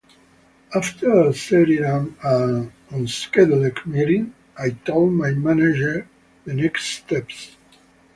After 0.73 1.31
setting 1.31 1.83
up 1.85 2.09
an 2.23 2.73
unscheduled 2.89 3.85
meeting, 3.85 4.33
I 4.57 4.71
told 4.71 5.13
my 5.13 5.29
manager 5.29 6.07
the 6.43 6.55
next 6.55 6.85
steps. 7.03 7.55